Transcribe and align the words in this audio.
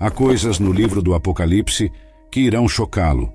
Há 0.00 0.10
coisas 0.10 0.58
no 0.58 0.72
livro 0.72 1.02
do 1.02 1.12
Apocalipse 1.12 1.92
que 2.30 2.40
irão 2.40 2.66
chocá-lo. 2.66 3.34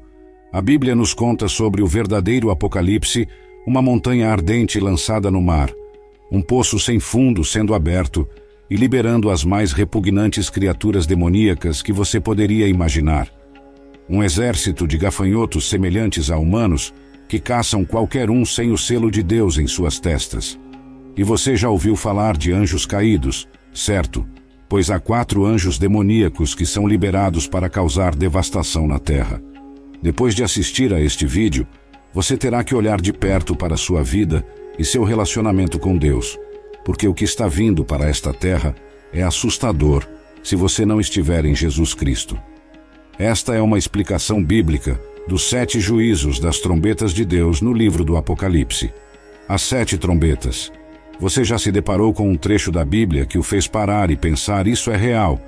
A 0.52 0.60
Bíblia 0.60 0.96
nos 0.96 1.14
conta 1.14 1.48
sobre 1.48 1.84
o 1.84 1.86
verdadeiro 1.86 2.50
Apocalipse, 2.50 3.28
uma 3.68 3.84
montanha 3.84 4.32
ardente 4.32 4.80
lançada 4.80 5.30
no 5.30 5.40
mar, 5.44 5.72
um 6.32 6.42
poço 6.42 6.80
sem 6.80 7.00
fundo 7.00 7.44
sendo 7.44 7.76
aberto 7.76 8.28
e 8.68 8.76
liberando 8.76 9.30
as 9.30 9.44
mais 9.44 9.74
repugnantes 9.74 10.50
criaturas 10.50 11.06
demoníacas 11.06 11.84
que 11.84 11.94
você 11.94 12.20
poderia 12.20 12.68
imaginar. 12.68 13.30
Um 14.10 14.24
exército 14.24 14.88
de 14.88 14.98
gafanhotos 14.98 15.70
semelhantes 15.70 16.32
a 16.32 16.38
humanos 16.40 16.92
que 17.30 17.40
caçam 17.40 17.86
qualquer 17.86 18.32
um 18.32 18.44
sem 18.44 18.72
o 18.72 18.78
selo 18.78 19.12
de 19.12 19.22
Deus 19.22 19.60
em 19.60 19.68
suas 19.68 20.00
testas. 20.00 20.60
E 21.16 21.22
você 21.22 21.56
já 21.56 21.70
ouviu 21.70 21.96
falar 21.96 22.36
de 22.36 22.52
anjos 22.52 22.88
caídos, 22.88 23.48
certo? 23.72 24.26
Pois 24.68 24.90
há 24.90 25.00
quatro 25.00 25.46
anjos 25.46 25.78
demoníacos 25.78 26.56
que 26.56 26.66
são 26.66 26.88
liberados 26.88 27.48
para 27.48 27.70
causar 27.70 28.16
devastação 28.16 28.88
na 28.88 29.00
terra. 29.00 29.42
Depois 30.02 30.36
de 30.36 30.44
assistir 30.44 30.94
a 30.94 31.00
este 31.00 31.26
vídeo, 31.26 31.68
você 32.14 32.38
terá 32.38 32.64
que 32.64 32.74
olhar 32.74 33.00
de 33.00 33.12
perto 33.12 33.56
para 33.56 33.78
sua 33.78 34.04
vida 34.04 34.46
e 34.78 34.86
seu 34.86 35.04
relacionamento 35.04 35.78
com 35.78 35.98
Deus, 35.98 36.38
porque 36.84 37.08
o 37.08 37.14
que 37.14 37.24
está 37.24 37.48
vindo 37.48 37.84
para 37.84 38.08
esta 38.08 38.34
terra 38.34 38.76
é 39.12 39.24
assustador 39.24 40.08
se 40.44 40.56
você 40.56 40.86
não 40.86 41.00
estiver 41.00 41.46
em 41.46 41.56
Jesus 41.56 41.94
Cristo. 41.94 42.38
Esta 43.18 43.56
é 43.56 43.62
uma 43.62 43.78
explicação 43.78 44.44
bíblica 44.44 45.00
dos 45.28 45.50
sete 45.50 45.80
juízos 45.80 46.40
das 46.40 46.60
trombetas 46.60 47.14
de 47.14 47.26
Deus 47.26 47.62
no 47.62 47.74
livro 47.74 48.04
do 48.04 48.16
Apocalipse. 48.16 48.94
As 49.48 49.62
sete 49.62 49.98
trombetas. 49.98 50.72
Você 51.20 51.44
já 51.44 51.58
se 51.58 51.72
deparou 51.72 52.14
com 52.14 52.30
um 52.30 52.36
trecho 52.36 52.72
da 52.72 52.84
Bíblia 52.84 53.26
que 53.26 53.38
o 53.38 53.44
fez 53.44 53.68
parar 53.68 54.12
e 54.12 54.16
pensar: 54.16 54.68
isso 54.68 54.92
é 54.92 54.98
real. 54.98 55.40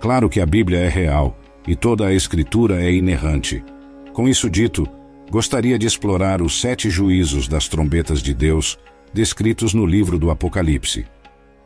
Claro 0.00 0.28
que 0.28 0.40
a 0.40 0.46
Bíblia 0.46 0.78
é 0.78 0.88
real 0.88 1.38
e 1.66 1.74
toda 1.74 2.06
a 2.06 2.14
Escritura 2.14 2.82
é 2.82 2.92
inerrante. 2.92 3.64
Com 4.12 4.28
isso 4.28 4.48
dito, 4.48 4.86
gostaria 5.30 5.78
de 5.78 5.86
explorar 5.86 6.40
os 6.40 6.60
sete 6.60 6.88
juízos 6.88 7.48
das 7.48 7.68
trombetas 7.68 8.22
de 8.22 8.32
Deus 8.32 8.78
descritos 9.12 9.72
no 9.72 9.86
livro 9.86 10.18
do 10.18 10.30
Apocalipse. 10.30 11.06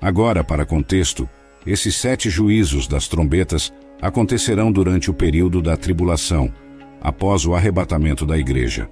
Agora, 0.00 0.42
para 0.42 0.64
contexto, 0.64 1.28
esses 1.66 1.96
sete 1.96 2.30
juízos 2.30 2.86
das 2.86 3.08
trombetas 3.08 3.72
acontecerão 4.00 4.72
durante 4.72 5.10
o 5.10 5.14
período 5.14 5.60
da 5.60 5.76
tribulação, 5.76 6.50
após 7.00 7.44
o 7.44 7.54
arrebatamento 7.54 8.24
da 8.24 8.38
igreja. 8.38 8.88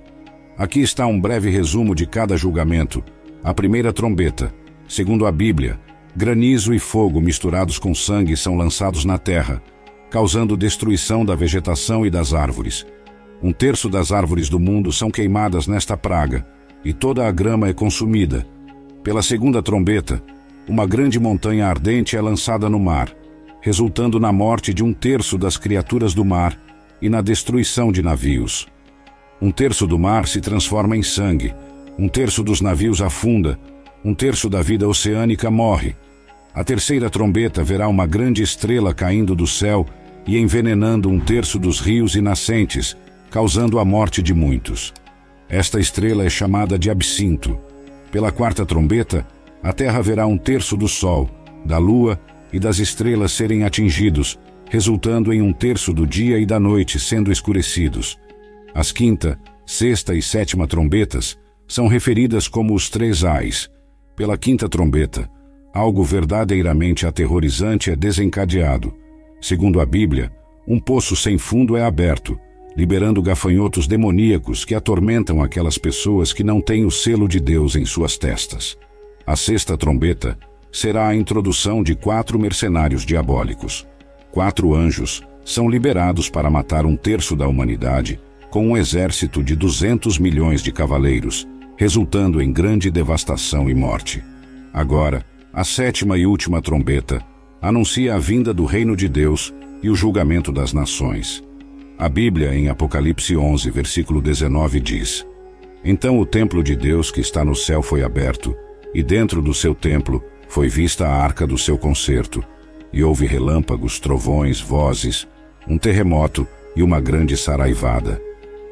Aqui 0.56 0.80
está 0.80 1.06
um 1.06 1.20
breve 1.20 1.48
resumo 1.50 1.94
de 1.94 2.04
cada 2.04 2.36
julgamento. 2.36 3.02
A 3.42 3.54
primeira 3.54 3.92
trombeta. 3.92 4.52
Segundo 4.88 5.26
a 5.26 5.30
Bíblia, 5.30 5.78
granizo 6.16 6.72
e 6.72 6.78
fogo 6.78 7.20
misturados 7.20 7.78
com 7.78 7.94
sangue 7.94 8.34
são 8.36 8.56
lançados 8.56 9.04
na 9.04 9.18
terra, 9.18 9.62
causando 10.10 10.56
destruição 10.56 11.26
da 11.26 11.34
vegetação 11.34 12.06
e 12.06 12.10
das 12.10 12.32
árvores. 12.32 12.86
Um 13.42 13.52
terço 13.52 13.90
das 13.90 14.10
árvores 14.10 14.48
do 14.48 14.58
mundo 14.58 14.90
são 14.90 15.10
queimadas 15.10 15.66
nesta 15.66 15.94
praga, 15.94 16.46
e 16.82 16.94
toda 16.94 17.28
a 17.28 17.30
grama 17.30 17.68
é 17.68 17.74
consumida. 17.74 18.46
Pela 19.04 19.22
segunda 19.22 19.62
trombeta, 19.62 20.22
uma 20.66 20.86
grande 20.86 21.20
montanha 21.20 21.66
ardente 21.66 22.16
é 22.16 22.20
lançada 22.20 22.68
no 22.68 22.80
mar, 22.80 23.14
resultando 23.60 24.18
na 24.18 24.32
morte 24.32 24.72
de 24.72 24.82
um 24.82 24.94
terço 24.94 25.36
das 25.36 25.58
criaturas 25.58 26.14
do 26.14 26.24
mar 26.24 26.58
e 27.00 27.10
na 27.10 27.20
destruição 27.20 27.92
de 27.92 28.02
navios. 28.02 28.66
Um 29.40 29.50
terço 29.50 29.86
do 29.86 29.98
mar 29.98 30.26
se 30.26 30.40
transforma 30.40 30.96
em 30.96 31.02
sangue, 31.02 31.54
um 31.98 32.08
terço 32.08 32.42
dos 32.42 32.60
navios 32.60 33.02
afunda, 33.02 33.58
um 34.08 34.14
terço 34.14 34.48
da 34.48 34.62
vida 34.62 34.88
oceânica 34.88 35.50
morre. 35.50 35.94
A 36.54 36.64
terceira 36.64 37.10
trombeta 37.10 37.62
verá 37.62 37.86
uma 37.88 38.06
grande 38.06 38.42
estrela 38.42 38.94
caindo 38.94 39.36
do 39.36 39.46
céu 39.46 39.84
e 40.26 40.38
envenenando 40.38 41.10
um 41.10 41.20
terço 41.20 41.58
dos 41.58 41.78
rios 41.78 42.16
e 42.16 42.22
nascentes, 42.22 42.96
causando 43.30 43.78
a 43.78 43.84
morte 43.84 44.22
de 44.22 44.32
muitos. 44.32 44.94
Esta 45.46 45.78
estrela 45.78 46.24
é 46.24 46.30
chamada 46.30 46.78
de 46.78 46.88
absinto. 46.88 47.58
Pela 48.10 48.32
quarta 48.32 48.64
trombeta, 48.64 49.26
a 49.62 49.74
terra 49.74 50.00
verá 50.00 50.26
um 50.26 50.38
terço 50.38 50.74
do 50.74 50.88
sol, 50.88 51.28
da 51.66 51.76
lua 51.76 52.18
e 52.50 52.58
das 52.58 52.78
estrelas 52.78 53.32
serem 53.32 53.62
atingidos, 53.64 54.38
resultando 54.70 55.34
em 55.34 55.42
um 55.42 55.52
terço 55.52 55.92
do 55.92 56.06
dia 56.06 56.38
e 56.38 56.46
da 56.46 56.58
noite 56.58 56.98
sendo 56.98 57.30
escurecidos. 57.30 58.18
As 58.74 58.90
quinta, 58.90 59.38
sexta 59.66 60.14
e 60.14 60.22
sétima 60.22 60.66
trombetas 60.66 61.36
são 61.66 61.88
referidas 61.88 62.48
como 62.48 62.74
os 62.74 62.88
três 62.88 63.22
ais. 63.22 63.68
Pela 64.18 64.36
quinta 64.36 64.68
trombeta, 64.68 65.30
algo 65.72 66.02
verdadeiramente 66.02 67.06
aterrorizante 67.06 67.92
é 67.92 67.94
desencadeado. 67.94 68.92
Segundo 69.40 69.80
a 69.80 69.86
Bíblia, 69.86 70.32
um 70.66 70.80
poço 70.80 71.14
sem 71.14 71.38
fundo 71.38 71.76
é 71.76 71.84
aberto, 71.84 72.36
liberando 72.76 73.22
gafanhotos 73.22 73.86
demoníacos 73.86 74.64
que 74.64 74.74
atormentam 74.74 75.40
aquelas 75.40 75.78
pessoas 75.78 76.32
que 76.32 76.42
não 76.42 76.60
têm 76.60 76.84
o 76.84 76.90
selo 76.90 77.28
de 77.28 77.38
Deus 77.38 77.76
em 77.76 77.84
suas 77.84 78.18
testas. 78.18 78.76
A 79.24 79.36
sexta 79.36 79.78
trombeta 79.78 80.36
será 80.72 81.06
a 81.06 81.14
introdução 81.14 81.80
de 81.80 81.94
quatro 81.94 82.40
mercenários 82.40 83.06
diabólicos. 83.06 83.86
Quatro 84.32 84.74
anjos 84.74 85.22
são 85.44 85.70
liberados 85.70 86.28
para 86.28 86.50
matar 86.50 86.84
um 86.84 86.96
terço 86.96 87.36
da 87.36 87.46
humanidade 87.46 88.18
com 88.50 88.66
um 88.66 88.76
exército 88.76 89.44
de 89.44 89.54
200 89.54 90.18
milhões 90.18 90.60
de 90.60 90.72
cavaleiros, 90.72 91.46
resultando 91.78 92.42
em 92.42 92.52
grande 92.52 92.90
devastação 92.90 93.70
e 93.70 93.74
morte. 93.74 94.22
Agora, 94.74 95.24
a 95.52 95.62
sétima 95.62 96.18
e 96.18 96.26
última 96.26 96.60
trombeta 96.60 97.24
anuncia 97.62 98.16
a 98.16 98.18
vinda 98.18 98.52
do 98.52 98.64
reino 98.64 98.96
de 98.96 99.08
Deus 99.08 99.54
e 99.80 99.88
o 99.88 99.94
julgamento 99.94 100.50
das 100.50 100.72
nações. 100.72 101.42
A 101.96 102.08
Bíblia, 102.08 102.52
em 102.52 102.68
Apocalipse 102.68 103.36
11, 103.36 103.70
versículo 103.70 104.20
19, 104.20 104.80
diz: 104.80 105.24
Então 105.84 106.18
o 106.18 106.26
templo 106.26 106.64
de 106.64 106.74
Deus 106.74 107.12
que 107.12 107.20
está 107.20 107.44
no 107.44 107.54
céu 107.54 107.80
foi 107.80 108.02
aberto, 108.02 108.56
e 108.92 109.00
dentro 109.00 109.40
do 109.40 109.54
seu 109.54 109.72
templo 109.72 110.20
foi 110.48 110.68
vista 110.68 111.06
a 111.06 111.22
arca 111.22 111.46
do 111.46 111.56
seu 111.56 111.78
concerto, 111.78 112.42
e 112.92 113.04
houve 113.04 113.24
relâmpagos, 113.24 114.00
trovões, 114.00 114.60
vozes, 114.60 115.28
um 115.68 115.78
terremoto 115.78 116.44
e 116.74 116.82
uma 116.82 117.00
grande 117.00 117.36
saraivada. 117.36 118.20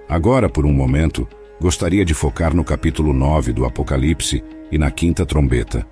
Agora, 0.08 0.48
por 0.48 0.66
um 0.66 0.72
momento, 0.72 1.28
gostaria 1.60 2.04
de 2.04 2.12
focar 2.12 2.54
no 2.54 2.62
capítulo 2.62 3.12
9 3.12 3.52
do 3.52 3.64
Apocalipse 3.64 4.42
e 4.70 4.78
na 4.78 4.90
quinta 4.90 5.24
trombeta. 5.24 5.86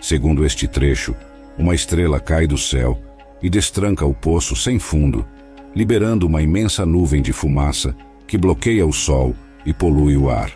Segundo 0.00 0.44
este 0.44 0.66
trecho, 0.66 1.14
uma 1.58 1.74
estrela 1.74 2.18
cai 2.18 2.46
do 2.46 2.58
céu 2.58 3.00
e 3.42 3.48
destranca 3.48 4.04
o 4.04 4.12
poço 4.12 4.56
sem 4.56 4.78
fundo, 4.78 5.26
liberando 5.74 6.26
uma 6.26 6.42
imensa 6.42 6.84
nuvem 6.84 7.22
de 7.22 7.32
fumaça 7.32 7.96
que 8.26 8.36
bloqueia 8.36 8.86
o 8.86 8.92
sol 8.92 9.34
e 9.64 9.72
polui 9.72 10.16
o 10.16 10.28
ar. 10.28 10.52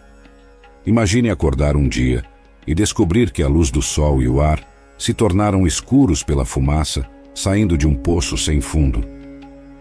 Imagine 0.84 1.30
acordar 1.30 1.76
um 1.76 1.88
dia 1.88 2.24
e 2.66 2.74
descobrir 2.74 3.30
que 3.30 3.42
a 3.42 3.48
luz 3.48 3.70
do 3.70 3.80
sol 3.80 4.22
e 4.22 4.28
o 4.28 4.40
ar 4.40 4.66
se 4.98 5.14
tornaram 5.14 5.66
escuros 5.66 6.22
pela 6.22 6.44
fumaça 6.44 7.06
saindo 7.34 7.78
de 7.78 7.86
um 7.86 7.94
poço 7.94 8.36
sem 8.36 8.60
fundo. 8.60 9.02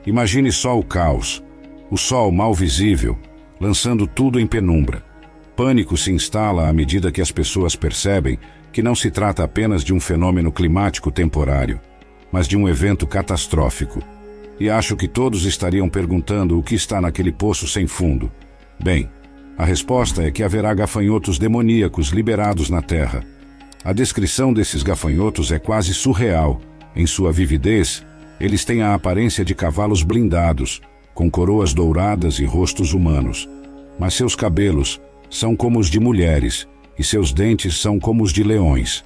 Imagine 0.06 0.52
só 0.52 0.78
o 0.78 0.84
caos, 0.84 1.44
o 1.90 1.98
sol 1.98 2.32
mal 2.32 2.54
visível, 2.54 3.18
lançando 3.60 4.08
tudo 4.08 4.40
em 4.40 4.48
penumbra. 4.48 5.04
Pânico 5.56 5.98
se 5.98 6.12
instala 6.12 6.70
à 6.70 6.74
medida 6.74 7.12
que 7.12 7.22
as 7.22 7.32
pessoas 7.32 7.76
percebem 7.76 8.40
que 8.72 8.82
não 8.82 8.96
se 8.96 9.12
trata 9.12 9.44
apenas 9.44 9.84
de 9.84 9.94
um 9.94 10.00
fenômeno 10.00 10.52
climático 10.52 11.12
temporário, 11.12 11.80
mas 12.32 12.48
de 12.48 12.56
um 12.56 12.70
evento 12.70 13.06
catastrófico. 13.06 14.02
E 14.60 14.70
acho 14.70 14.96
que 14.96 15.08
todos 15.08 15.46
estariam 15.46 15.90
perguntando 15.90 16.58
o 16.58 16.64
que 16.64 16.76
está 16.76 17.02
naquele 17.02 17.32
poço 17.32 17.68
sem 17.68 17.88
fundo. 17.88 18.32
Bem, 18.82 19.10
a 19.58 19.66
resposta 19.66 20.24
é 20.24 20.32
que 20.32 20.44
haverá 20.44 20.74
gafanhotos 20.74 21.38
demoníacos 21.38 22.10
liberados 22.10 22.70
na 22.70 22.82
Terra. 22.82 23.26
A 23.84 23.92
descrição 23.92 24.54
desses 24.54 24.84
gafanhotos 24.84 25.52
é 25.52 25.60
quase 25.60 25.94
surreal. 25.94 26.62
Em 26.96 27.06
sua 27.06 27.32
vividez, 27.32 28.06
eles 28.40 28.64
têm 28.64 28.82
a 28.82 28.94
aparência 28.94 29.44
de 29.44 29.54
cavalos 29.54 30.04
blindados, 30.04 30.82
com 31.20 31.30
coroas 31.30 31.74
douradas 31.74 32.40
e 32.40 32.46
rostos 32.46 32.94
humanos. 32.94 33.50
Mas 34.00 34.14
seus 34.14 34.38
cabelos 34.38 35.02
são 35.30 35.54
como 35.54 35.78
os 35.78 35.90
de 35.90 36.00
mulheres, 36.00 36.66
e 36.98 37.04
seus 37.04 37.34
dentes 37.34 37.76
são 37.76 38.00
como 38.00 38.24
os 38.24 38.32
de 38.32 38.42
leões. 38.42 39.04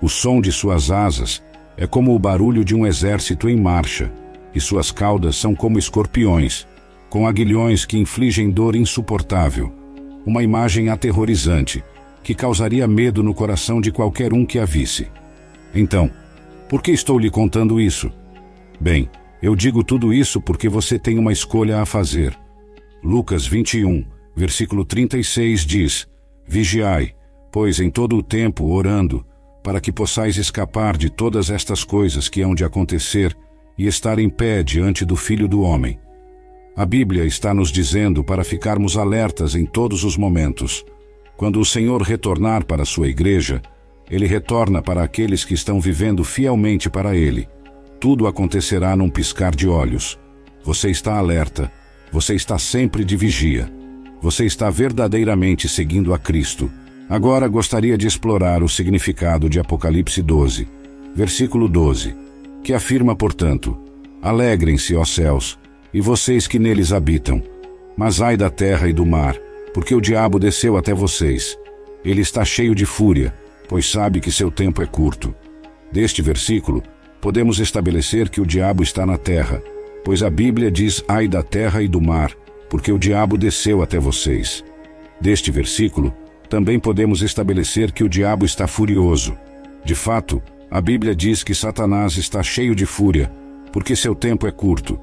O 0.00 0.08
som 0.08 0.40
de 0.40 0.50
suas 0.50 0.90
asas 0.90 1.42
é 1.76 1.86
como 1.86 2.14
o 2.14 2.18
barulho 2.18 2.64
de 2.64 2.74
um 2.74 2.86
exército 2.86 3.50
em 3.50 3.56
marcha, 3.60 4.10
e 4.54 4.60
suas 4.60 4.90
caudas 4.90 5.36
são 5.36 5.54
como 5.54 5.78
escorpiões, 5.78 6.66
com 7.10 7.26
aguilhões 7.26 7.84
que 7.84 7.98
infligem 7.98 8.50
dor 8.50 8.74
insuportável 8.74 9.70
uma 10.24 10.42
imagem 10.42 10.88
aterrorizante 10.88 11.84
que 12.22 12.34
causaria 12.34 12.88
medo 12.88 13.22
no 13.22 13.34
coração 13.34 13.78
de 13.78 13.92
qualquer 13.92 14.32
um 14.32 14.46
que 14.46 14.58
a 14.58 14.64
visse. 14.64 15.06
Então, 15.74 16.10
por 16.66 16.80
que 16.80 16.92
estou 16.92 17.18
lhe 17.18 17.28
contando 17.28 17.78
isso? 17.78 18.10
Bem, 18.80 19.10
eu 19.42 19.56
digo 19.56 19.82
tudo 19.82 20.14
isso 20.14 20.40
porque 20.40 20.68
você 20.68 20.98
tem 20.98 21.18
uma 21.18 21.32
escolha 21.32 21.80
a 21.80 21.86
fazer. 21.86 22.38
Lucas 23.02 23.44
21, 23.44 24.04
versículo 24.36 24.84
36 24.84 25.66
diz: 25.66 26.08
Vigiai, 26.46 27.12
pois 27.50 27.80
em 27.80 27.90
todo 27.90 28.16
o 28.16 28.22
tempo 28.22 28.72
orando, 28.72 29.26
para 29.62 29.80
que 29.80 29.90
possais 29.90 30.36
escapar 30.36 30.96
de 30.96 31.10
todas 31.10 31.50
estas 31.50 31.82
coisas 31.82 32.28
que 32.28 32.40
hão 32.40 32.54
de 32.54 32.64
acontecer 32.64 33.36
e 33.76 33.86
estar 33.86 34.18
em 34.20 34.28
pé 34.28 34.62
diante 34.62 35.04
do 35.04 35.16
Filho 35.16 35.48
do 35.48 35.62
Homem. 35.62 35.98
A 36.76 36.86
Bíblia 36.86 37.24
está 37.24 37.52
nos 37.52 37.70
dizendo 37.70 38.22
para 38.22 38.44
ficarmos 38.44 38.96
alertas 38.96 39.54
em 39.54 39.66
todos 39.66 40.04
os 40.04 40.16
momentos. 40.16 40.84
Quando 41.36 41.58
o 41.58 41.64
Senhor 41.64 42.00
retornar 42.02 42.64
para 42.64 42.84
sua 42.84 43.08
igreja, 43.08 43.60
ele 44.10 44.26
retorna 44.26 44.80
para 44.80 45.02
aqueles 45.02 45.44
que 45.44 45.54
estão 45.54 45.80
vivendo 45.80 46.22
fielmente 46.22 46.88
para 46.88 47.16
ele. 47.16 47.48
Tudo 48.02 48.26
acontecerá 48.26 48.96
num 48.96 49.08
piscar 49.08 49.54
de 49.54 49.68
olhos. 49.68 50.18
Você 50.64 50.90
está 50.90 51.18
alerta. 51.18 51.70
Você 52.10 52.34
está 52.34 52.58
sempre 52.58 53.04
de 53.04 53.16
vigia. 53.16 53.72
Você 54.20 54.44
está 54.44 54.68
verdadeiramente 54.70 55.68
seguindo 55.68 56.12
a 56.12 56.18
Cristo. 56.18 56.68
Agora 57.08 57.46
gostaria 57.46 57.96
de 57.96 58.08
explorar 58.08 58.60
o 58.60 58.68
significado 58.68 59.48
de 59.48 59.60
Apocalipse 59.60 60.20
12, 60.20 60.66
versículo 61.14 61.68
12, 61.68 62.12
que 62.64 62.74
afirma, 62.74 63.14
portanto: 63.14 63.78
Alegrem-se, 64.20 64.96
ó 64.96 65.04
céus, 65.04 65.56
e 65.94 66.00
vocês 66.00 66.48
que 66.48 66.58
neles 66.58 66.92
habitam. 66.92 67.40
Mas 67.96 68.20
ai 68.20 68.36
da 68.36 68.50
terra 68.50 68.88
e 68.88 68.92
do 68.92 69.06
mar, 69.06 69.36
porque 69.72 69.94
o 69.94 70.00
diabo 70.00 70.40
desceu 70.40 70.76
até 70.76 70.92
vocês. 70.92 71.56
Ele 72.04 72.20
está 72.20 72.44
cheio 72.44 72.74
de 72.74 72.84
fúria, 72.84 73.32
pois 73.68 73.88
sabe 73.88 74.18
que 74.18 74.32
seu 74.32 74.50
tempo 74.50 74.82
é 74.82 74.86
curto. 74.86 75.32
Deste 75.92 76.20
versículo, 76.20 76.82
podemos 77.22 77.60
estabelecer 77.60 78.28
que 78.28 78.40
o 78.40 78.44
diabo 78.44 78.82
está 78.82 79.06
na 79.06 79.16
terra, 79.16 79.62
pois 80.04 80.24
a 80.24 80.28
Bíblia 80.28 80.72
diz 80.72 81.04
ai 81.06 81.28
da 81.28 81.40
terra 81.40 81.80
e 81.80 81.86
do 81.86 82.00
mar, 82.00 82.32
porque 82.68 82.90
o 82.90 82.98
diabo 82.98 83.38
desceu 83.38 83.80
até 83.80 83.96
vocês. 83.96 84.64
Deste 85.20 85.52
versículo, 85.52 86.12
também 86.50 86.80
podemos 86.80 87.22
estabelecer 87.22 87.92
que 87.92 88.02
o 88.02 88.08
diabo 88.08 88.44
está 88.44 88.66
furioso. 88.66 89.38
De 89.84 89.94
fato, 89.94 90.42
a 90.68 90.80
Bíblia 90.80 91.14
diz 91.14 91.44
que 91.44 91.54
Satanás 91.54 92.16
está 92.16 92.42
cheio 92.42 92.74
de 92.74 92.84
fúria, 92.84 93.30
porque 93.72 93.94
seu 93.94 94.16
tempo 94.16 94.48
é 94.48 94.50
curto. 94.50 94.98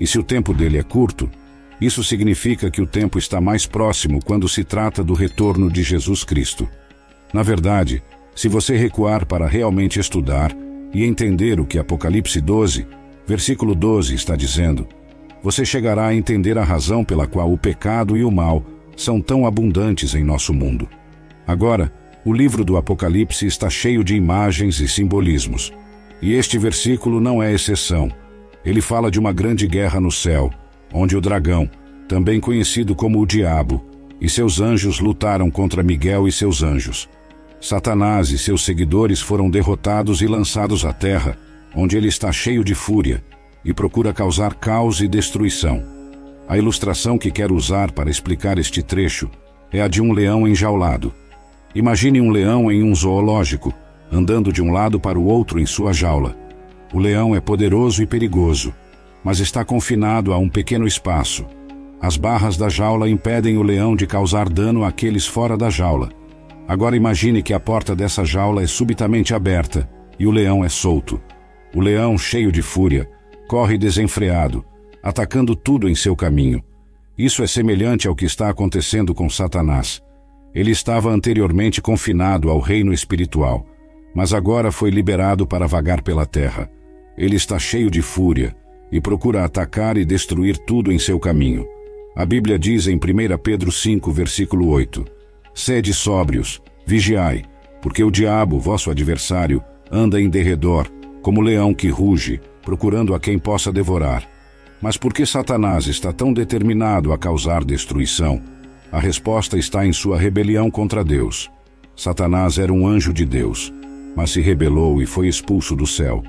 E 0.00 0.06
se 0.06 0.18
o 0.18 0.22
tempo 0.22 0.54
dele 0.54 0.78
é 0.78 0.82
curto, 0.82 1.30
isso 1.78 2.02
significa 2.02 2.70
que 2.70 2.80
o 2.80 2.86
tempo 2.86 3.18
está 3.18 3.42
mais 3.42 3.66
próximo 3.66 4.24
quando 4.24 4.48
se 4.48 4.64
trata 4.64 5.04
do 5.04 5.12
retorno 5.12 5.70
de 5.70 5.82
Jesus 5.82 6.24
Cristo. 6.24 6.66
Na 7.30 7.42
verdade, 7.42 8.02
se 8.34 8.48
você 8.48 8.74
recuar 8.74 9.26
para 9.26 9.46
realmente 9.46 10.00
estudar 10.00 10.56
e 10.92 11.04
entender 11.04 11.60
o 11.60 11.66
que 11.66 11.78
Apocalipse 11.78 12.40
12, 12.40 12.86
versículo 13.26 13.74
12 13.74 14.14
está 14.14 14.34
dizendo, 14.34 14.86
você 15.42 15.64
chegará 15.64 16.06
a 16.06 16.14
entender 16.14 16.58
a 16.58 16.64
razão 16.64 17.04
pela 17.04 17.26
qual 17.26 17.52
o 17.52 17.58
pecado 17.58 18.16
e 18.16 18.24
o 18.24 18.30
mal 18.30 18.64
são 18.96 19.20
tão 19.20 19.46
abundantes 19.46 20.14
em 20.14 20.24
nosso 20.24 20.52
mundo. 20.52 20.88
Agora, 21.46 21.92
o 22.24 22.32
livro 22.32 22.64
do 22.64 22.76
Apocalipse 22.76 23.46
está 23.46 23.70
cheio 23.70 24.02
de 24.02 24.14
imagens 24.14 24.80
e 24.80 24.88
simbolismos. 24.88 25.72
E 26.20 26.34
este 26.34 26.58
versículo 26.58 27.20
não 27.20 27.42
é 27.42 27.52
exceção. 27.52 28.10
Ele 28.64 28.80
fala 28.80 29.10
de 29.10 29.20
uma 29.20 29.32
grande 29.32 29.66
guerra 29.66 30.00
no 30.00 30.10
céu, 30.10 30.50
onde 30.92 31.16
o 31.16 31.20
dragão, 31.20 31.70
também 32.08 32.40
conhecido 32.40 32.94
como 32.94 33.20
o 33.20 33.26
Diabo, 33.26 33.84
e 34.20 34.28
seus 34.28 34.60
anjos 34.60 34.98
lutaram 34.98 35.48
contra 35.48 35.82
Miguel 35.82 36.26
e 36.26 36.32
seus 36.32 36.62
anjos. 36.62 37.08
Satanás 37.60 38.30
e 38.30 38.38
seus 38.38 38.64
seguidores 38.64 39.20
foram 39.20 39.50
derrotados 39.50 40.22
e 40.22 40.26
lançados 40.26 40.84
à 40.84 40.92
terra, 40.92 41.36
onde 41.74 41.96
ele 41.96 42.08
está 42.08 42.30
cheio 42.30 42.62
de 42.62 42.74
fúria 42.74 43.22
e 43.64 43.74
procura 43.74 44.12
causar 44.12 44.54
caos 44.54 45.00
e 45.00 45.08
destruição. 45.08 45.82
A 46.48 46.56
ilustração 46.56 47.18
que 47.18 47.30
quero 47.30 47.54
usar 47.54 47.92
para 47.92 48.08
explicar 48.08 48.58
este 48.58 48.82
trecho 48.82 49.28
é 49.72 49.82
a 49.82 49.88
de 49.88 50.00
um 50.00 50.12
leão 50.12 50.46
enjaulado. 50.46 51.12
Imagine 51.74 52.20
um 52.20 52.30
leão 52.30 52.72
em 52.72 52.82
um 52.82 52.94
zoológico, 52.94 53.74
andando 54.10 54.52
de 54.52 54.62
um 54.62 54.72
lado 54.72 54.98
para 54.98 55.18
o 55.18 55.26
outro 55.26 55.60
em 55.60 55.66
sua 55.66 55.92
jaula. 55.92 56.34
O 56.94 56.98
leão 56.98 57.34
é 57.34 57.40
poderoso 57.40 58.02
e 58.02 58.06
perigoso, 58.06 58.72
mas 59.22 59.40
está 59.40 59.64
confinado 59.64 60.32
a 60.32 60.38
um 60.38 60.48
pequeno 60.48 60.86
espaço. 60.86 61.44
As 62.00 62.16
barras 62.16 62.56
da 62.56 62.68
jaula 62.68 63.10
impedem 63.10 63.58
o 63.58 63.62
leão 63.62 63.94
de 63.94 64.06
causar 64.06 64.48
dano 64.48 64.84
àqueles 64.84 65.26
fora 65.26 65.56
da 65.56 65.68
jaula. 65.68 66.08
Agora 66.68 66.94
imagine 66.94 67.42
que 67.42 67.54
a 67.54 67.58
porta 67.58 67.96
dessa 67.96 68.26
jaula 68.26 68.62
é 68.62 68.66
subitamente 68.66 69.32
aberta 69.32 69.88
e 70.18 70.26
o 70.26 70.30
leão 70.30 70.62
é 70.62 70.68
solto. 70.68 71.18
O 71.74 71.80
leão, 71.80 72.18
cheio 72.18 72.52
de 72.52 72.60
fúria, 72.60 73.08
corre 73.48 73.78
desenfreado, 73.78 74.62
atacando 75.02 75.56
tudo 75.56 75.88
em 75.88 75.94
seu 75.94 76.14
caminho. 76.14 76.62
Isso 77.16 77.42
é 77.42 77.46
semelhante 77.46 78.06
ao 78.06 78.14
que 78.14 78.26
está 78.26 78.50
acontecendo 78.50 79.14
com 79.14 79.30
Satanás. 79.30 80.02
Ele 80.54 80.70
estava 80.70 81.10
anteriormente 81.10 81.80
confinado 81.80 82.50
ao 82.50 82.60
reino 82.60 82.92
espiritual, 82.92 83.66
mas 84.14 84.34
agora 84.34 84.70
foi 84.70 84.90
liberado 84.90 85.46
para 85.46 85.66
vagar 85.66 86.02
pela 86.02 86.26
terra. 86.26 86.70
Ele 87.16 87.36
está 87.36 87.58
cheio 87.58 87.90
de 87.90 88.02
fúria 88.02 88.54
e 88.92 89.00
procura 89.00 89.42
atacar 89.42 89.96
e 89.96 90.04
destruir 90.04 90.58
tudo 90.58 90.92
em 90.92 90.98
seu 90.98 91.18
caminho. 91.18 91.66
A 92.14 92.26
Bíblia 92.26 92.58
diz 92.58 92.86
em 92.86 92.96
1 92.96 93.38
Pedro 93.42 93.72
5, 93.72 94.12
versículo 94.12 94.68
8: 94.68 95.17
Sede 95.58 95.92
sóbrios, 95.92 96.62
vigiai, 96.86 97.42
porque 97.82 98.04
o 98.04 98.12
diabo, 98.12 98.60
vosso 98.60 98.92
adversário, 98.92 99.60
anda 99.90 100.20
em 100.20 100.30
derredor, 100.30 100.88
como 101.20 101.40
leão 101.40 101.74
que 101.74 101.88
ruge, 101.88 102.40
procurando 102.62 103.12
a 103.12 103.18
quem 103.18 103.40
possa 103.40 103.72
devorar. 103.72 104.24
Mas 104.80 104.96
por 104.96 105.12
que 105.12 105.26
Satanás 105.26 105.88
está 105.88 106.12
tão 106.12 106.32
determinado 106.32 107.12
a 107.12 107.18
causar 107.18 107.64
destruição? 107.64 108.40
A 108.92 109.00
resposta 109.00 109.58
está 109.58 109.84
em 109.84 109.92
sua 109.92 110.16
rebelião 110.16 110.70
contra 110.70 111.02
Deus. 111.02 111.50
Satanás 111.96 112.56
era 112.56 112.72
um 112.72 112.86
anjo 112.86 113.12
de 113.12 113.24
Deus, 113.24 113.74
mas 114.14 114.30
se 114.30 114.40
rebelou 114.40 115.02
e 115.02 115.06
foi 115.06 115.26
expulso 115.26 115.74
do 115.74 115.88
céu. 115.88 116.22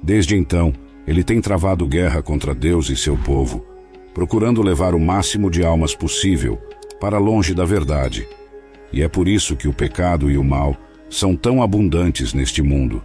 Desde 0.00 0.36
então, 0.36 0.72
ele 1.08 1.24
tem 1.24 1.40
travado 1.40 1.88
guerra 1.88 2.22
contra 2.22 2.54
Deus 2.54 2.88
e 2.88 2.94
seu 2.94 3.16
povo, 3.16 3.66
procurando 4.14 4.62
levar 4.62 4.94
o 4.94 5.00
máximo 5.00 5.50
de 5.50 5.64
almas 5.64 5.92
possível 5.92 6.56
para 7.00 7.18
longe 7.18 7.52
da 7.52 7.64
verdade. 7.64 8.28
E 8.92 9.02
é 9.02 9.08
por 9.08 9.28
isso 9.28 9.56
que 9.56 9.68
o 9.68 9.72
pecado 9.72 10.30
e 10.30 10.38
o 10.38 10.44
mal 10.44 10.76
são 11.08 11.36
tão 11.36 11.62
abundantes 11.62 12.32
neste 12.32 12.62
mundo. 12.62 13.02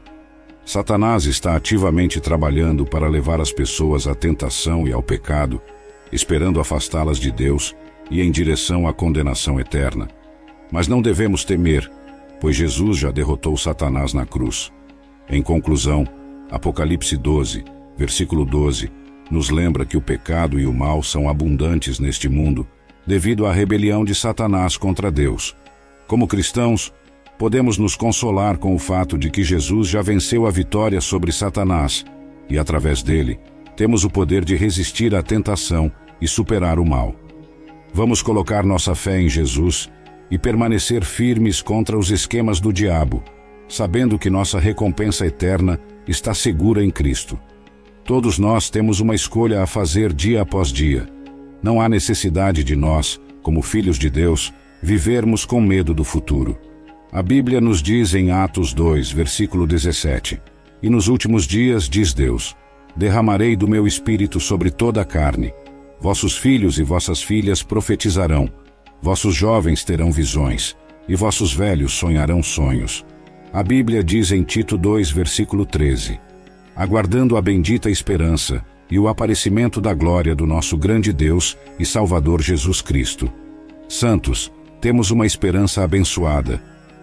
Satanás 0.65 1.25
está 1.25 1.55
ativamente 1.55 2.19
trabalhando 2.19 2.85
para 2.85 3.09
levar 3.09 3.41
as 3.41 3.51
pessoas 3.51 4.07
à 4.07 4.13
tentação 4.13 4.87
e 4.87 4.93
ao 4.93 5.01
pecado, 5.01 5.61
esperando 6.11 6.59
afastá-las 6.59 7.17
de 7.17 7.31
Deus 7.31 7.75
e 8.09 8.21
em 8.21 8.31
direção 8.31 8.87
à 8.87 8.93
condenação 8.93 9.59
eterna. 9.59 10.07
Mas 10.71 10.87
não 10.87 11.01
devemos 11.01 11.43
temer, 11.43 11.89
pois 12.39 12.55
Jesus 12.55 12.97
já 12.97 13.11
derrotou 13.11 13.57
Satanás 13.57 14.13
na 14.13 14.25
cruz. 14.25 14.71
Em 15.29 15.41
conclusão, 15.41 16.05
Apocalipse 16.49 17.17
12, 17.17 17.63
versículo 17.97 18.45
12, 18.45 18.91
nos 19.29 19.49
lembra 19.49 19.85
que 19.85 19.95
o 19.95 20.01
pecado 20.01 20.59
e 20.59 20.65
o 20.65 20.73
mal 20.73 21.01
são 21.01 21.29
abundantes 21.29 21.99
neste 21.99 22.27
mundo 22.27 22.67
devido 23.05 23.45
à 23.45 23.53
rebelião 23.53 24.05
de 24.05 24.13
Satanás 24.13 24.77
contra 24.77 25.09
Deus. 25.09 25.55
Como 26.11 26.27
cristãos, 26.27 26.91
podemos 27.39 27.77
nos 27.77 27.95
consolar 27.95 28.57
com 28.57 28.75
o 28.75 28.77
fato 28.77 29.17
de 29.17 29.29
que 29.29 29.45
Jesus 29.45 29.87
já 29.87 30.01
venceu 30.01 30.45
a 30.45 30.51
vitória 30.51 30.99
sobre 30.99 31.31
Satanás 31.31 32.03
e, 32.49 32.59
através 32.59 33.01
dele, 33.01 33.39
temos 33.77 34.03
o 34.03 34.09
poder 34.09 34.43
de 34.43 34.57
resistir 34.57 35.15
à 35.15 35.23
tentação 35.23 35.89
e 36.19 36.27
superar 36.27 36.79
o 36.79 36.85
mal. 36.85 37.15
Vamos 37.93 38.21
colocar 38.21 38.65
nossa 38.65 38.93
fé 38.93 39.21
em 39.21 39.29
Jesus 39.29 39.89
e 40.29 40.37
permanecer 40.37 41.05
firmes 41.05 41.61
contra 41.61 41.97
os 41.97 42.11
esquemas 42.11 42.59
do 42.59 42.73
diabo, 42.73 43.23
sabendo 43.69 44.19
que 44.19 44.29
nossa 44.29 44.59
recompensa 44.59 45.25
eterna 45.25 45.79
está 46.05 46.33
segura 46.33 46.83
em 46.83 46.91
Cristo. 46.91 47.39
Todos 48.03 48.37
nós 48.37 48.69
temos 48.69 48.99
uma 48.99 49.15
escolha 49.15 49.63
a 49.63 49.65
fazer 49.65 50.11
dia 50.11 50.41
após 50.41 50.73
dia. 50.73 51.07
Não 51.63 51.79
há 51.79 51.87
necessidade 51.87 52.65
de 52.65 52.75
nós, 52.75 53.17
como 53.41 53.61
filhos 53.61 53.97
de 53.97 54.09
Deus, 54.09 54.53
vivermos 54.81 55.45
com 55.45 55.61
medo 55.61 55.93
do 55.93 56.03
futuro. 56.03 56.57
A 57.11 57.21
Bíblia 57.21 57.61
nos 57.61 57.81
diz 57.81 58.15
em 58.15 58.31
Atos 58.31 58.73
2, 58.73 59.11
versículo 59.11 59.67
17: 59.67 60.41
E 60.81 60.89
nos 60.89 61.07
últimos 61.07 61.45
dias, 61.45 61.87
diz 61.87 62.13
Deus, 62.13 62.55
derramarei 62.95 63.55
do 63.55 63.67
meu 63.67 63.85
espírito 63.85 64.39
sobre 64.39 64.71
toda 64.71 65.01
a 65.01 65.05
carne. 65.05 65.53
Vossos 65.99 66.35
filhos 66.35 66.79
e 66.79 66.83
vossas 66.83 67.21
filhas 67.21 67.61
profetizarão, 67.61 68.49
vossos 69.01 69.35
jovens 69.35 69.83
terão 69.83 70.11
visões, 70.11 70.75
e 71.07 71.15
vossos 71.15 71.53
velhos 71.53 71.93
sonharão 71.93 72.41
sonhos. 72.41 73.05
A 73.53 73.61
Bíblia 73.61 74.03
diz 74.03 74.31
em 74.31 74.43
Tito 74.43 74.77
2, 74.77 75.11
versículo 75.11 75.65
13: 75.65 76.19
Aguardando 76.75 77.37
a 77.37 77.41
bendita 77.41 77.89
esperança 77.89 78.65
e 78.89 78.97
o 78.97 79.07
aparecimento 79.07 79.79
da 79.79 79.93
glória 79.93 80.33
do 80.33 80.47
nosso 80.47 80.77
grande 80.77 81.13
Deus 81.13 81.57
e 81.77 81.85
Salvador 81.85 82.41
Jesus 82.41 82.81
Cristo. 82.81 83.31
Santos, 83.87 84.51
temos 84.81 85.11
uma 85.11 85.25
esperança 85.25 85.83
abençoada. 85.83 86.61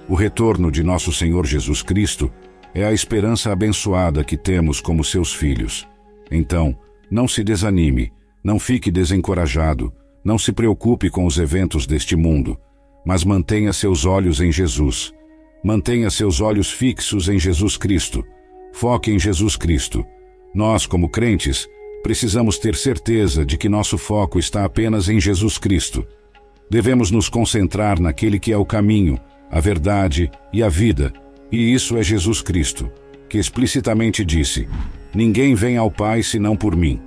O 0.09 0.15
retorno 0.15 0.71
de 0.71 0.83
nosso 0.83 1.13
Senhor 1.13 1.47
Jesus 1.47 1.81
Cristo 1.81 2.31
é 2.75 2.85
a 2.85 2.93
esperança 2.93 3.53
abençoada 3.53 4.25
que 4.25 4.37
temos 4.37 4.81
como 4.81 5.05
seus 5.05 5.33
filhos. 5.33 5.89
Então, 6.31 6.77
não 7.11 7.27
se 7.27 7.43
desanime, 7.43 8.13
não 8.45 8.59
fique 8.59 8.91
desencorajado, 8.91 9.93
não 10.23 10.37
se 10.37 10.53
preocupe 10.53 11.09
com 11.09 11.25
os 11.25 11.39
eventos 11.39 11.87
deste 11.87 12.17
mundo, 12.17 12.59
mas 13.07 13.25
mantenha 13.25 13.73
seus 13.73 14.05
olhos 14.05 14.41
em 14.41 14.53
Jesus 14.53 15.15
Mantenha 15.63 16.09
seus 16.09 16.41
olhos 16.41 16.71
fixos 16.71 17.29
em 17.29 17.39
Jesus 17.39 17.77
Cristo. 17.77 18.25
Foque 18.73 19.11
em 19.11 19.19
Jesus 19.19 19.57
Cristo. 19.57 20.07
Nós, 20.55 20.87
como 20.87 21.09
crentes, 21.09 21.67
precisamos 22.03 22.59
ter 22.59 22.77
certeza 22.77 23.45
de 23.45 23.59
que 23.59 23.69
nosso 23.69 23.99
foco 23.99 24.39
está 24.39 24.65
apenas 24.65 25.09
em 25.09 25.21
Jesus 25.21 25.59
Cristo. 25.59 26.07
Devemos 26.71 27.11
nos 27.11 27.29
concentrar 27.29 28.01
naquele 28.01 28.39
que 28.39 28.53
é 28.53 28.57
o 28.57 28.65
caminho, 28.65 29.19
a 29.51 29.61
verdade 29.61 30.31
e 30.53 30.63
a 30.63 30.69
vida, 30.69 31.13
e 31.51 31.73
isso 31.73 31.97
é 31.97 32.03
Jesus 32.03 32.43
Cristo, 32.43 32.91
que 33.29 33.39
explicitamente 33.39 34.25
disse: 34.25 34.69
Ninguém 35.15 35.55
vem 35.55 35.77
ao 35.77 35.91
Pai 35.91 36.23
senão 36.23 36.55
por 36.55 36.77
mim. 36.77 37.01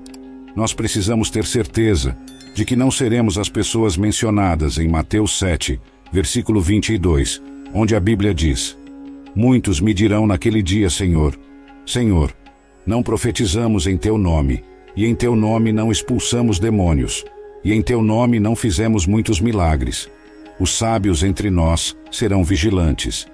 Nós 0.55 0.73
precisamos 0.73 1.29
ter 1.29 1.45
certeza 1.45 2.17
de 2.53 2.65
que 2.65 2.75
não 2.75 2.91
seremos 2.91 3.37
as 3.37 3.49
pessoas 3.49 3.95
mencionadas 3.95 4.77
em 4.77 4.87
Mateus 4.87 5.37
7, 5.37 5.79
versículo 6.11 6.59
22, 6.59 7.41
onde 7.73 7.95
a 7.95 7.99
Bíblia 7.99 8.33
diz: 8.33 8.77
Muitos 9.35 9.79
me 9.79 9.93
dirão 9.93 10.25
naquele 10.25 10.61
dia, 10.61 10.89
Senhor, 10.89 11.37
Senhor, 11.85 12.33
não 12.85 13.03
profetizamos 13.03 13.87
em 13.87 13.95
teu 13.95 14.17
nome, 14.17 14.63
e 14.95 15.05
em 15.05 15.15
teu 15.15 15.35
nome 15.35 15.71
não 15.71 15.91
expulsamos 15.91 16.59
demônios, 16.59 17.23
e 17.63 17.73
em 17.73 17.81
teu 17.81 18.01
nome 18.01 18.39
não 18.39 18.55
fizemos 18.55 19.05
muitos 19.05 19.39
milagres. 19.39 20.09
Os 20.59 20.77
sábios 20.77 21.23
entre 21.23 21.49
nós 21.49 21.95
serão 22.11 22.43
vigilantes. 22.43 23.27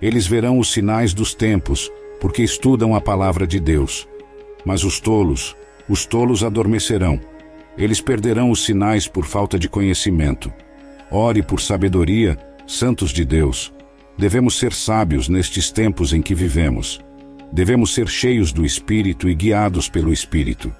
Eles 0.00 0.26
verão 0.26 0.58
os 0.58 0.72
sinais 0.72 1.14
dos 1.14 1.34
tempos, 1.34 1.90
porque 2.20 2.42
estudam 2.42 2.94
a 2.94 3.00
palavra 3.00 3.46
de 3.46 3.60
Deus. 3.60 4.08
Mas 4.64 4.84
os 4.84 5.00
tolos, 5.00 5.56
os 5.88 6.04
tolos 6.06 6.42
adormecerão. 6.42 7.20
Eles 7.76 8.00
perderão 8.00 8.50
os 8.50 8.64
sinais 8.64 9.06
por 9.06 9.24
falta 9.24 9.58
de 9.58 9.68
conhecimento. 9.68 10.52
Ore 11.10 11.42
por 11.42 11.60
sabedoria, 11.60 12.38
santos 12.66 13.10
de 13.10 13.24
Deus. 13.24 13.72
Devemos 14.16 14.58
ser 14.58 14.72
sábios 14.72 15.28
nestes 15.28 15.70
tempos 15.70 16.12
em 16.12 16.22
que 16.22 16.34
vivemos. 16.34 17.00
Devemos 17.52 17.94
ser 17.94 18.08
cheios 18.08 18.52
do 18.52 18.64
Espírito 18.64 19.28
e 19.28 19.34
guiados 19.34 19.88
pelo 19.88 20.12
Espírito. 20.12 20.74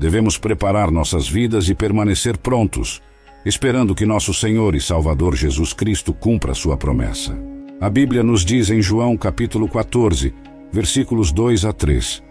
Devemos 0.00 0.38
preparar 0.38 0.90
nossas 0.90 1.28
vidas 1.28 1.68
e 1.68 1.74
permanecer 1.74 2.38
prontos, 2.38 3.02
esperando 3.44 3.94
que 3.94 4.06
nosso 4.06 4.32
Senhor 4.32 4.74
e 4.74 4.80
Salvador 4.80 5.36
Jesus 5.36 5.74
Cristo 5.74 6.14
cumpra 6.14 6.54
sua 6.54 6.74
promessa. 6.74 7.38
A 7.78 7.90
Bíblia 7.90 8.22
nos 8.22 8.42
diz 8.42 8.70
em 8.70 8.80
João 8.80 9.14
capítulo 9.14 9.68
14, 9.68 10.32
versículos 10.72 11.30
2 11.30 11.66
a 11.66 11.74
3: 11.74 12.22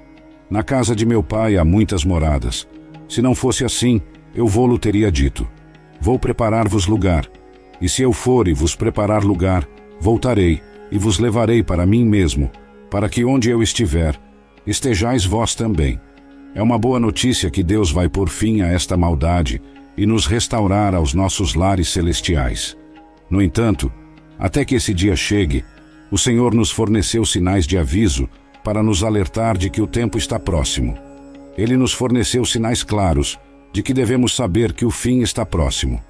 Na 0.50 0.64
casa 0.64 0.96
de 0.96 1.06
meu 1.06 1.22
pai 1.22 1.58
há 1.58 1.64
muitas 1.64 2.04
moradas. 2.04 2.68
Se 3.08 3.22
não 3.22 3.36
fosse 3.36 3.64
assim, 3.64 4.02
eu 4.34 4.48
vou-lo 4.48 4.80
teria 4.80 5.12
dito: 5.12 5.48
Vou 6.02 6.18
preparar-vos 6.18 6.88
lugar. 6.88 7.30
E 7.80 7.88
se 7.88 8.02
eu 8.02 8.12
for 8.12 8.48
e 8.48 8.54
vos 8.54 8.76
preparar 8.76 9.24
lugar, 9.24 9.70
voltarei 10.00 10.60
e 10.92 10.98
vos 10.98 11.20
levarei 11.20 11.62
para 11.62 11.86
mim 11.86 12.04
mesmo, 12.04 12.50
para 12.90 13.08
que 13.08 13.24
onde 13.24 13.48
eu 13.48 13.62
estiver, 13.62 14.20
estejais 14.66 15.24
vós 15.24 15.54
também. 15.54 16.02
É 16.54 16.62
uma 16.62 16.78
boa 16.78 17.00
notícia 17.00 17.50
que 17.50 17.64
Deus 17.64 17.92
vai 17.92 18.10
pôr 18.10 18.30
fim 18.30 18.62
a 18.62 18.68
esta 18.68 18.98
maldade 18.98 19.62
e 19.96 20.06
nos 20.06 20.26
restaurar 20.26 20.96
aos 20.96 21.14
nossos 21.14 21.54
lares 21.54 21.90
celestiais. 21.90 22.76
No 23.30 23.42
entanto, 23.42 23.92
até 24.38 24.66
que 24.66 24.76
esse 24.76 24.94
dia 24.94 25.16
chegue, 25.16 25.64
o 26.10 26.18
Senhor 26.18 26.54
nos 26.54 26.72
forneceu 26.72 27.24
sinais 27.26 27.68
de 27.68 27.78
aviso 27.78 28.28
para 28.64 28.82
nos 28.82 29.04
alertar 29.04 29.58
de 29.58 29.70
que 29.70 29.82
o 29.82 29.88
tempo 29.88 30.18
está 30.18 30.40
próximo. 30.40 30.98
Ele 31.58 31.78
nos 31.78 31.94
forneceu 31.94 32.46
sinais 32.46 32.84
claros 32.84 33.38
de 33.72 33.84
que 33.84 33.94
devemos 33.94 34.36
saber 34.36 34.74
que 34.74 34.86
o 34.86 34.92
fim 34.92 35.22
está 35.22 35.46
próximo. 35.46 36.02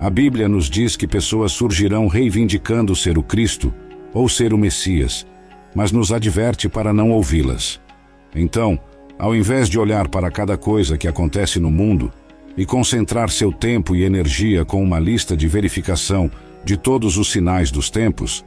A 0.00 0.08
Bíblia 0.08 0.48
nos 0.48 0.70
diz 0.70 0.96
que 0.96 1.06
pessoas 1.06 1.52
surgirão 1.52 2.06
reivindicando 2.06 2.96
ser 2.96 3.18
o 3.18 3.22
Cristo 3.22 3.72
ou 4.12 4.28
ser 4.28 4.54
o 4.54 4.58
Messias, 4.58 5.26
mas 5.74 5.92
nos 5.92 6.12
adverte 6.12 6.68
para 6.68 6.92
não 6.92 7.10
ouvi-las. 7.10 7.80
Então, 8.34 8.78
ao 9.18 9.34
invés 9.34 9.68
de 9.68 9.78
olhar 9.78 10.08
para 10.08 10.30
cada 10.30 10.56
coisa 10.56 10.98
que 10.98 11.08
acontece 11.08 11.60
no 11.60 11.70
mundo 11.70 12.12
e 12.56 12.64
concentrar 12.64 13.30
seu 13.30 13.52
tempo 13.52 13.94
e 13.94 14.04
energia 14.04 14.64
com 14.64 14.82
uma 14.82 14.98
lista 14.98 15.36
de 15.36 15.48
verificação 15.48 16.30
de 16.64 16.76
todos 16.76 17.16
os 17.16 17.30
sinais 17.30 17.70
dos 17.70 17.90
tempos, 17.90 18.44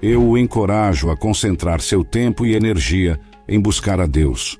eu 0.00 0.24
o 0.24 0.38
encorajo 0.38 1.10
a 1.10 1.16
concentrar 1.16 1.80
seu 1.80 2.04
tempo 2.04 2.46
e 2.46 2.54
energia 2.54 3.18
em 3.48 3.60
buscar 3.60 4.00
a 4.00 4.06
Deus. 4.06 4.58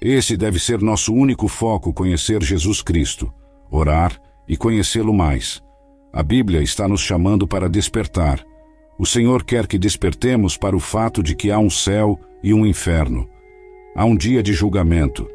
Esse 0.00 0.36
deve 0.36 0.58
ser 0.58 0.80
nosso 0.80 1.12
único 1.12 1.48
foco: 1.48 1.92
conhecer 1.92 2.42
Jesus 2.42 2.82
Cristo, 2.82 3.32
orar 3.70 4.20
e 4.48 4.56
conhecê-lo 4.56 5.14
mais. 5.14 5.62
A 6.12 6.22
Bíblia 6.22 6.62
está 6.62 6.88
nos 6.88 7.00
chamando 7.00 7.46
para 7.46 7.68
despertar. 7.68 8.44
O 8.98 9.06
Senhor 9.06 9.44
quer 9.44 9.66
que 9.66 9.78
despertemos 9.78 10.56
para 10.56 10.76
o 10.76 10.80
fato 10.80 11.22
de 11.22 11.36
que 11.36 11.50
há 11.50 11.58
um 11.58 11.70
céu 11.70 12.18
e 12.42 12.52
um 12.52 12.66
inferno 12.66 13.28
Há 13.94 14.04
um 14.04 14.16
dia 14.16 14.42
de 14.42 14.52
julgamento. 14.52 15.28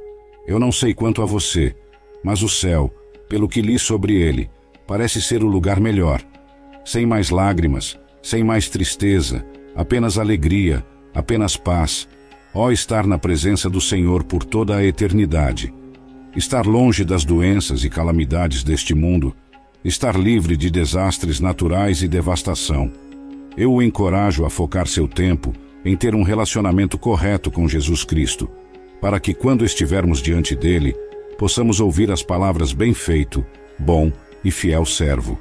Eu 0.48 0.60
não 0.60 0.72
sei 0.72 0.94
quanto 0.94 1.22
a 1.22 1.26
você, 1.26 1.76
mas 2.24 2.42
o 2.42 2.50
céu, 2.50 2.94
pelo 3.28 3.48
que 3.48 3.62
li 3.62 3.78
sobre 3.80 4.16
ele, 4.16 4.50
parece 4.88 5.22
ser 5.22 5.44
o 5.44 5.48
lugar 5.48 5.80
melhor. 5.80 6.22
Sem 6.86 7.06
mais 7.06 7.30
lágrimas, 7.30 8.00
sem 8.22 8.44
mais 8.44 8.70
tristeza, 8.70 9.46
apenas 9.76 10.18
alegria, 10.18 10.86
apenas 11.14 11.58
paz. 11.58 12.08
Ó 12.54 12.72
estar 12.72 13.08
na 13.08 13.18
presença 13.18 13.70
do 13.70 13.82
Senhor 13.82 14.24
por 14.24 14.44
toda 14.44 14.78
a 14.78 14.86
eternidade. 14.86 15.74
Estar 16.36 16.66
longe 16.66 17.04
das 17.04 17.26
doenças 17.26 17.84
e 17.84 17.90
calamidades 17.90 18.64
deste 18.64 18.94
mundo. 18.94 19.36
Estar 19.84 20.18
livre 20.18 20.56
de 20.56 20.70
desastres 20.70 21.40
naturais 21.40 22.02
e 22.02 22.08
devastação. 22.08 22.92
Eu 23.58 23.74
o 23.74 23.82
encorajo 23.82 24.46
a 24.46 24.50
focar 24.50 24.88
seu 24.88 25.08
tempo 25.08 25.54
em 25.86 25.96
ter 25.96 26.16
um 26.16 26.24
relacionamento 26.24 26.98
correto 26.98 27.52
com 27.52 27.68
Jesus 27.68 28.04
Cristo, 28.04 28.50
para 29.02 29.20
que 29.20 29.34
quando 29.34 29.66
estivermos 29.66 30.22
diante 30.22 30.56
dele, 30.56 30.96
possamos 31.38 31.80
ouvir 31.80 32.12
as 32.12 32.24
palavras 32.24 32.74
bem 32.74 32.94
feito, 32.94 33.46
bom 33.78 34.12
e 34.44 34.52
fiel 34.52 34.86
servo 34.86 35.40